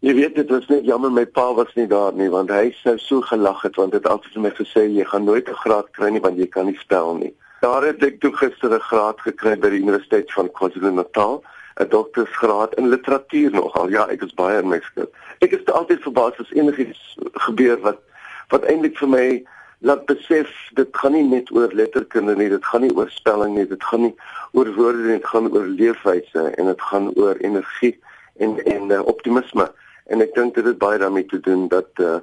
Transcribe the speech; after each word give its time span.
Jy 0.00 0.14
weet 0.16 0.34
dit 0.34 0.48
was 0.48 0.64
net 0.72 0.86
jammer 0.88 1.10
my 1.12 1.26
pa 1.28 1.50
was 1.52 1.74
nie 1.76 1.84
daar 1.88 2.14
nie 2.16 2.30
want 2.32 2.48
hy 2.48 2.70
sou 2.78 2.94
so 2.98 3.20
gelag 3.28 3.58
het 3.66 3.74
want 3.76 3.92
dit 3.92 4.00
het 4.00 4.08
altyd 4.08 4.36
vir 4.36 4.42
my 4.46 4.52
gesê 4.56 4.84
jy 4.88 5.04
gaan 5.04 5.26
nooit 5.28 5.48
'n 5.48 5.58
graad 5.62 5.90
kry 5.92 6.08
nie 6.08 6.22
want 6.24 6.38
jy 6.40 6.46
kan 6.46 6.64
nie 6.66 6.78
spel 6.80 7.14
nie. 7.14 7.34
Daar 7.60 7.84
het 7.84 8.02
ek 8.02 8.20
toe 8.20 8.32
gister 8.32 8.72
'n 8.72 8.80
graad 8.80 9.20
gekry 9.20 9.58
by 9.60 9.68
die 9.68 9.82
Universiteit 9.84 10.32
van 10.32 10.48
KwaZulu-Natal, 10.48 11.42
'n 11.80 11.88
doktorsgraad 11.88 12.74
in 12.78 12.88
literatuur 12.88 13.50
nogal. 13.52 13.90
Ja, 13.90 14.08
ek 14.08 14.22
is 14.22 14.32
baie 14.34 14.62
in 14.62 14.68
my 14.68 14.80
skuld. 14.80 15.12
Ek 15.40 15.52
is 15.52 15.66
altyd 15.66 16.00
verbaas 16.02 16.40
as 16.40 16.52
enigiets 16.52 17.18
gebeur 17.32 17.78
wat 17.80 18.00
wat 18.48 18.64
eintlik 18.64 18.96
vir 18.96 19.08
my 19.08 19.44
laat 19.80 20.06
besef 20.06 20.48
dit 20.74 20.88
gaan 20.96 21.12
nie 21.12 21.28
net 21.28 21.52
oor 21.52 21.68
letterkunde 21.72 22.36
nie, 22.36 22.48
dit 22.48 22.64
gaan 22.64 22.80
nie 22.80 22.96
oor 22.96 23.10
spelling 23.10 23.54
nie, 23.54 23.66
dit 23.66 23.84
gaan 23.84 24.00
nie 24.00 24.14
oor 24.52 24.72
woorde 24.74 25.04
nie, 25.04 25.20
dit 25.20 25.26
gaan 25.26 25.52
oor 25.52 25.66
leefwyse 25.66 26.42
en 26.56 26.66
dit 26.66 26.80
gaan 26.80 27.12
oor 27.16 27.36
energie 27.36 28.00
en 28.38 28.56
en 28.64 28.90
uh, 28.90 29.06
optimisme. 29.06 29.68
En 30.10 30.22
ek 30.24 30.34
dink 30.34 30.54
dit 30.58 30.66
het 30.66 30.78
baie 30.78 30.98
daarmee 30.98 31.26
te 31.30 31.40
doen 31.40 31.68
dat 31.70 32.02
uh, 32.02 32.18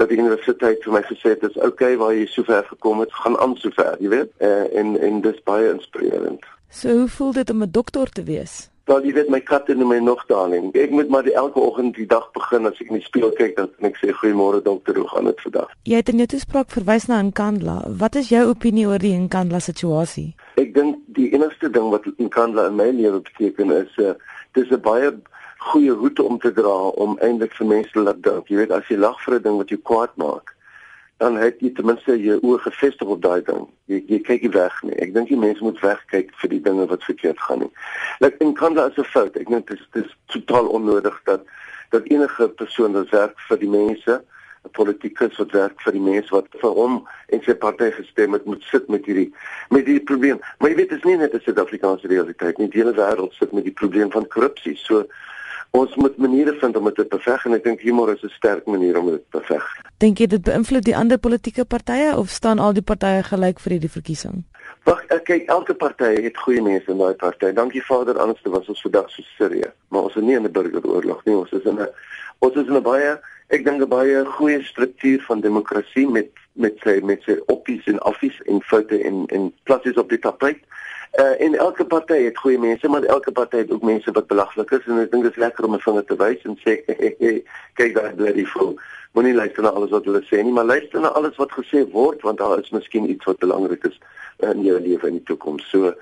dat 0.00 0.08
die 0.08 0.18
universiteit 0.18 0.82
vir 0.84 0.92
my 0.92 1.02
gesê 1.06 1.34
het 1.34 1.44
dis 1.44 1.56
okay 1.62 1.96
waar 2.00 2.14
jy 2.16 2.26
so 2.30 2.44
ver 2.48 2.64
gekom 2.68 3.00
het, 3.04 3.12
gaan 3.12 3.38
aan 3.44 3.56
so 3.60 3.70
ver, 3.76 3.96
jy 4.00 4.10
weet. 4.12 4.32
Uh, 4.40 4.66
en 4.78 4.96
en 5.00 5.20
dis 5.24 5.40
baie 5.48 5.70
inspirerend. 5.70 6.44
So 6.72 7.02
hoe 7.02 7.08
voel 7.08 7.32
dit 7.32 7.50
om 7.50 7.62
'n 7.62 7.70
dokter 7.70 8.08
te 8.08 8.24
wees? 8.24 8.72
Wel, 8.90 9.04
jy 9.06 9.12
weet 9.14 9.28
my 9.30 9.38
katte 9.40 9.74
noem 9.78 9.88
my 9.88 9.98
nog 10.02 10.24
darling. 10.26 10.72
Ek 10.74 10.90
moet 10.90 11.08
maar 11.08 11.22
die 11.22 11.34
elke 11.38 11.60
oggend 11.60 11.94
die 11.94 12.06
dag 12.06 12.24
begin 12.34 12.66
as 12.66 12.80
ek 12.82 12.88
in 12.90 12.98
die 12.98 13.04
spieël 13.04 13.30
kyk 13.38 13.54
dan 13.56 13.68
ek 13.86 14.00
sê 14.00 14.10
goeiemôre 14.10 14.58
dokter, 14.62 14.96
hoe 14.98 15.06
gaan 15.08 15.28
dit 15.30 15.42
vandag? 15.44 15.68
Jy 15.86 16.00
het 16.00 16.10
in 16.10 16.22
jou 16.24 16.26
toespraak 16.32 16.72
verwys 16.74 17.06
na 17.06 17.20
Nkandla. 17.22 17.76
Wat 18.00 18.18
is 18.18 18.32
jou 18.34 18.42
opinie 18.50 18.88
oor 18.90 18.98
die 18.98 19.14
Nkandla 19.14 19.60
situasie? 19.62 20.32
Ek 20.58 20.74
dink 20.74 20.98
die 21.14 21.28
enigste 21.30 21.70
ding 21.70 21.92
wat 21.94 22.08
Nkandla 22.18 22.66
in 22.72 22.80
my 22.80 22.88
lewe 22.90 23.22
beteken 23.22 23.70
is 23.70 23.94
'n 23.98 24.02
uh, 24.02 24.14
dis 24.58 24.70
'n 24.70 24.82
baie 24.82 25.14
goeie 25.70 25.92
hoed 25.92 26.20
om 26.20 26.38
te 26.38 26.52
dra 26.52 26.74
om 27.04 27.18
eintlik 27.24 27.54
vir 27.58 27.66
mense 27.66 27.92
te 27.94 28.02
laat 28.02 28.22
dink. 28.24 28.48
Jy 28.50 28.56
weet 28.62 28.74
as 28.74 28.88
jy 28.90 28.98
lag 28.98 29.18
vir 29.24 29.38
'n 29.38 29.42
ding 29.42 29.56
wat 29.60 29.68
jou 29.68 29.80
kwaad 29.90 30.16
maak, 30.16 30.54
dan 31.22 31.36
het 31.36 31.60
jy 31.60 31.70
ten 31.74 31.86
minste 31.86 32.16
jou 32.18 32.38
oë 32.40 32.58
gefestig 32.66 33.08
op 33.08 33.22
daai 33.22 33.42
ding. 33.46 33.66
Jy 33.86 34.02
jy 34.08 34.18
kyk 34.28 34.42
nie 34.42 34.54
weg 34.56 34.82
nie. 34.82 34.96
Ek 35.04 35.14
dink 35.14 35.28
die 35.28 35.38
mense 35.38 35.62
moet 35.62 35.80
wegkyk 35.80 36.34
vir 36.40 36.50
die 36.50 36.62
dinge 36.62 36.86
wat 36.86 37.04
verkeerd 37.04 37.40
gaan 37.40 37.58
nie. 37.58 37.70
Like 38.20 38.36
in 38.40 38.54
Kanada 38.54 38.88
is 38.90 38.98
'n 38.98 39.04
fout. 39.04 39.36
Ek 39.36 39.48
dink 39.48 39.66
dit 39.66 39.78
is 39.78 39.86
dit 39.92 40.04
is 40.04 40.16
totaal 40.26 40.66
onnodig 40.66 41.20
dat 41.24 41.44
dat 41.90 42.08
enige 42.08 42.48
persoon 42.48 42.92
wat 42.92 43.10
werk 43.10 43.38
vir 43.48 43.58
die 43.58 43.68
mense 43.68 44.22
'n 44.64 44.70
politikus 44.70 45.36
wat 45.36 45.52
werk 45.52 45.80
vir 45.84 45.92
die 45.92 46.06
mense 46.10 46.30
wat 46.34 46.46
vir 46.62 46.70
hom 46.70 47.08
en 47.34 47.40
sy 47.42 47.54
party 47.54 47.90
gestem 47.90 48.32
het 48.32 48.44
moet 48.44 48.62
sit 48.70 48.88
met 48.88 49.06
hierdie 49.06 49.30
met 49.70 49.86
hierdie 49.86 50.08
probleem. 50.10 50.40
Maar 50.58 50.70
jy 50.70 50.76
weet 50.76 50.90
dit 50.94 50.98
is 50.98 51.04
nie 51.04 51.16
net 51.16 51.34
'n 51.34 51.40
Suid-Afrikaanse 51.44 52.06
realiteit 52.06 52.58
nie. 52.58 52.68
Die 52.68 52.82
hele 52.82 52.94
wêreld 52.94 53.34
sit 53.34 53.52
met 53.52 53.64
die 53.64 53.78
probleem 53.82 54.10
van 54.10 54.28
korrupsie. 54.28 54.76
So 54.76 55.06
ons 55.72 55.94
moet 55.96 56.16
maniere 56.16 56.52
vind 56.60 56.76
om 56.76 56.84
dit 56.84 56.94
te 56.94 57.04
beveg 57.08 57.44
en 57.48 57.56
ek 57.56 57.64
dink 57.64 57.80
humor 57.80 58.12
is 58.12 58.22
'n 58.22 58.28
sterk 58.36 58.66
manier 58.66 58.98
om 58.98 59.06
dit 59.10 59.22
te 59.30 59.38
beveg. 59.38 59.64
Dink 59.98 60.18
jy 60.18 60.26
dit 60.26 60.42
beïnvloed 60.42 60.84
die 60.84 60.96
ander 60.96 61.18
politieke 61.18 61.64
partye 61.64 62.16
of 62.16 62.28
staan 62.28 62.58
al 62.58 62.72
die 62.72 62.82
partye 62.82 63.22
gelyk 63.22 63.60
vir 63.60 63.72
hierdie 63.72 63.90
verkiesing? 63.90 64.44
Wag, 64.84 65.06
kyk, 65.24 65.46
elke 65.46 65.74
party 65.74 66.22
het 66.22 66.36
goeie 66.36 66.62
mense 66.62 66.90
in 66.90 66.98
daai 66.98 67.14
party. 67.14 67.52
Dankie 67.52 67.82
Vader, 67.82 68.18
anders 68.18 68.40
was 68.42 68.68
ons 68.68 68.82
vandag 68.82 69.10
so 69.10 69.22
serieus. 69.38 69.72
Maar 69.88 70.02
ons 70.02 70.16
is 70.16 70.22
nie 70.22 70.36
in 70.36 70.44
'n 70.44 70.52
burgeroorlog 70.52 71.24
nie. 71.24 71.36
Ons 71.36 71.52
is 71.52 71.64
in 71.64 71.78
'n 71.78 71.88
ons 72.38 72.54
is 72.54 72.66
in 72.66 72.76
'n 72.76 72.82
baie 72.82 73.18
ek 73.48 73.64
dink 73.64 73.82
'n 73.82 73.88
baie 73.88 74.24
goeie 74.24 74.62
struktuur 74.62 75.20
van 75.28 75.40
demokrasie 75.40 76.08
met 76.08 76.30
met 76.52 76.74
sy 76.84 77.00
met 77.02 77.22
sy 77.22 77.38
oppies 77.46 77.86
en 77.86 77.98
affies 77.98 78.40
en 78.46 78.60
foute 78.62 78.98
en 79.02 79.24
en 79.28 79.52
platsies 79.64 79.96
op 79.96 80.08
die 80.08 80.18
tapijt. 80.18 80.60
Uh, 81.20 81.40
en 81.44 81.54
elke 81.54 81.84
party 81.84 82.22
het 82.24 82.38
goeie 82.38 82.58
mense, 82.58 82.88
maar 82.88 83.02
elke 83.02 83.32
party 83.32 83.56
het 83.56 83.70
ook 83.70 83.82
mense 83.82 84.12
wat 84.12 84.26
belaglik 84.26 84.70
is 84.70 84.86
en 84.88 85.02
ek 85.02 85.10
dink 85.12 85.26
dit 85.26 85.34
is 85.34 85.42
lekker 85.42 85.66
om 85.68 85.74
'n 85.76 85.84
vinger 85.84 86.04
te 86.08 86.16
wys 86.16 86.44
en 86.48 86.56
sê 86.64 86.78
kyk 87.78 87.92
daai 87.98 88.14
bloody 88.16 88.44
fool. 88.48 88.78
Moenie 89.12 89.34
luister 89.34 89.62
na 89.62 89.74
alles 89.76 89.92
wat 89.92 90.08
hulle 90.08 90.22
sê 90.24 90.40
nie, 90.40 90.52
maar 90.56 90.64
luister 90.64 91.00
na 91.00 91.12
alles 91.12 91.36
wat 91.36 91.52
gesê 91.52 91.84
word 91.92 92.22
want 92.24 92.38
daar 92.38 92.58
is 92.58 92.72
miskien 92.72 93.10
iets 93.10 93.28
wat 93.28 93.44
belangrik 93.44 93.84
is 93.84 94.00
in 94.40 94.64
jou 94.64 94.80
lewe 94.80 95.06
in 95.06 95.20
die 95.20 95.28
toekoms. 95.28 95.68
So 95.68 95.92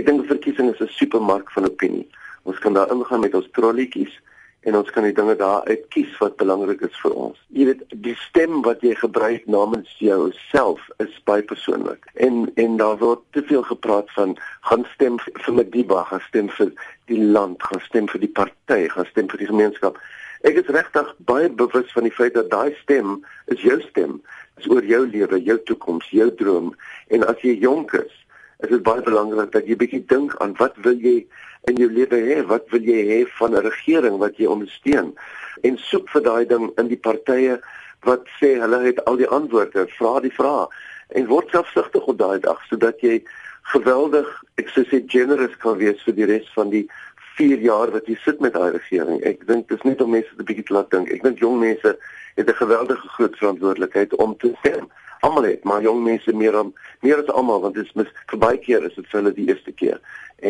ek 0.00 0.06
dink 0.06 0.24
verkiesing 0.32 0.72
is 0.72 0.80
'n 0.80 0.88
supermark 0.96 1.52
van 1.52 1.68
opinie. 1.68 2.08
Ons 2.48 2.58
kan 2.58 2.72
daar 2.72 2.88
ingaan 2.88 3.20
met 3.20 3.34
ons 3.34 3.48
trolletjies 3.52 4.16
en 4.64 4.76
ons 4.78 4.90
kan 4.90 5.04
die 5.04 5.14
dinge 5.16 5.36
daar 5.36 5.64
uit 5.68 5.84
kies 5.92 6.12
wat 6.22 6.36
belangrik 6.40 6.80
is 6.86 6.96
vir 7.02 7.14
ons. 7.26 7.38
Jy 7.56 7.66
weet, 7.68 7.84
die 8.06 8.16
stem 8.22 8.62
wat 8.64 8.82
jy 8.86 8.94
gebruik 8.96 9.46
namens 9.50 9.92
jouself 10.00 10.82
is 11.04 11.12
baie 11.28 11.44
persoonlik. 11.44 12.08
En 12.14 12.48
en 12.60 12.76
daar 12.80 12.98
word 13.02 13.22
te 13.36 13.44
veel 13.44 13.62
gepraat 13.68 14.10
van 14.16 14.36
gaan 14.70 14.86
stem 14.94 15.20
vir 15.26 15.56
Madiba, 15.58 16.04
gaan 16.08 16.24
stem 16.28 16.50
vir 16.58 16.72
die 17.12 17.20
land, 17.20 17.62
gaan 17.62 17.84
stem 17.84 18.08
vir 18.08 18.24
die 18.24 18.32
party, 18.40 18.80
gaan 18.88 19.08
stem 19.12 19.28
vir 19.32 19.44
die 19.44 19.52
gemeenskap. 19.52 20.00
Ek 20.44 20.58
is 20.60 20.72
regtig 20.72 21.12
baie 21.28 21.48
bewus 21.48 21.92
van 21.96 22.08
die 22.08 22.12
feit 22.12 22.34
dat 22.36 22.50
daai 22.52 22.74
stem 22.82 23.20
is 23.52 23.60
jou 23.64 23.78
stem. 23.90 24.20
Is 24.60 24.68
oor 24.70 24.84
jou 24.86 25.02
lewe, 25.08 25.40
jou 25.42 25.56
toekoms, 25.68 26.08
jou 26.12 26.28
droom. 26.40 26.74
En 27.12 27.24
as 27.26 27.40
jy 27.42 27.56
jonk 27.60 27.92
is, 27.98 28.12
is 28.64 28.70
dit 28.72 28.82
baie 28.84 29.02
belangrik 29.04 29.52
dat 29.52 29.66
jy 29.68 29.76
bietjie 29.80 30.04
dink 30.10 30.34
aan 30.42 30.54
wat 30.60 30.76
wil 30.86 30.96
jy 31.00 31.18
in 31.70 31.80
jou 31.80 31.88
lewe 31.92 32.20
hê? 32.28 32.40
Wat 32.48 32.68
wil 32.72 32.84
jy 32.84 33.00
hê 33.10 33.20
van 33.38 33.54
'n 33.54 33.64
regering 33.66 34.18
wat 34.18 34.36
jy 34.36 34.46
ondersteun? 34.46 35.14
En 35.62 35.78
soek 35.78 36.08
vir 36.08 36.22
daai 36.22 36.44
ding 36.46 36.70
in 36.78 36.88
die 36.88 37.00
partye 37.08 37.60
wat 38.04 38.26
sê 38.40 38.58
hulle 38.60 38.80
het 38.84 39.04
al 39.04 39.16
die 39.16 39.28
antwoorde, 39.28 39.86
vra 39.98 40.20
die 40.20 40.32
vrae 40.32 40.66
en 41.08 41.26
word 41.26 41.50
selfsugtig 41.50 42.04
op 42.04 42.18
daai 42.18 42.40
dag 42.40 42.60
sodat 42.68 43.00
jy 43.00 43.22
geweldig, 43.72 44.28
ek 44.60 44.68
sou 44.68 44.84
sê 44.84 45.00
generous 45.06 45.56
kan 45.56 45.78
wees 45.78 46.02
vir 46.04 46.14
die 46.14 46.28
res 46.28 46.48
van 46.54 46.70
die 46.70 46.88
4 47.36 47.58
jaar 47.58 47.90
wat 47.90 48.06
jy 48.06 48.16
sit 48.24 48.40
met 48.40 48.52
daai 48.52 48.72
regering. 48.72 49.22
Ek 49.24 49.46
dink 49.46 49.68
dis 49.68 49.82
net 49.82 50.00
om 50.00 50.10
mense 50.10 50.30
'n 50.38 50.44
bietjie 50.44 50.64
te 50.64 50.74
laat 50.74 50.90
dink. 50.90 51.10
Ek 51.10 51.22
dink 51.22 51.38
jong 51.38 51.58
mense 51.60 51.96
het 52.36 52.48
'n 52.48 52.60
geweldige 52.62 53.08
groot 53.08 53.36
verantwoordelikheid 53.36 54.14
om 54.16 54.36
te 54.36 54.52
stem 54.58 54.88
almal 55.24 55.48
het, 55.48 55.64
maar 55.64 55.82
jong 55.82 56.02
mense 56.04 56.32
meer 56.36 56.58
om 56.60 56.74
meer 57.00 57.22
as 57.22 57.32
almal 57.32 57.62
want 57.64 57.78
dit 57.78 57.86
is 57.88 57.96
mis 57.98 58.12
vir 58.32 58.42
baie 58.46 58.60
keer 58.66 58.84
is 58.88 58.94
dit 58.98 59.08
vir 59.10 59.20
hulle 59.20 59.34
die 59.36 59.48
eerste 59.48 59.72
keer. 59.72 60.00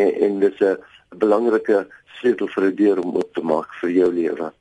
En 0.03 0.11
en 0.27 0.41
dis 0.41 0.61
'n 0.61 0.77
belangrike 1.25 1.87
sleutel 2.19 2.49
vir 2.55 2.65
'n 2.65 2.77
deur 2.77 3.03
om 3.05 3.17
oop 3.17 3.35
te 3.35 3.43
maak 3.43 3.75
vir 3.81 3.91
jou 3.91 4.13
lewe. 4.13 4.53